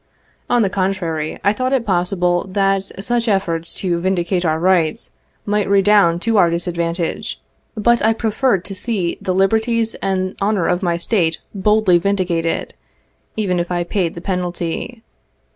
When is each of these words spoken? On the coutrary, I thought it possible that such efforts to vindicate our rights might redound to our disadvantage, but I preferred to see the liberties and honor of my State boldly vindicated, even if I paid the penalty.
On 0.49 0.63
the 0.63 0.69
coutrary, 0.71 1.37
I 1.43 1.53
thought 1.53 1.73
it 1.73 1.85
possible 1.85 2.47
that 2.53 2.85
such 3.03 3.27
efforts 3.27 3.75
to 3.75 3.99
vindicate 3.99 4.43
our 4.43 4.57
rights 4.57 5.11
might 5.45 5.69
redound 5.69 6.23
to 6.23 6.37
our 6.37 6.49
disadvantage, 6.49 7.39
but 7.77 8.03
I 8.03 8.13
preferred 8.13 8.65
to 8.65 8.73
see 8.73 9.19
the 9.21 9.35
liberties 9.35 9.93
and 10.01 10.33
honor 10.41 10.65
of 10.65 10.81
my 10.81 10.97
State 10.97 11.39
boldly 11.53 11.99
vindicated, 11.99 12.73
even 13.37 13.59
if 13.59 13.69
I 13.69 13.83
paid 13.83 14.15
the 14.15 14.21
penalty. 14.21 15.03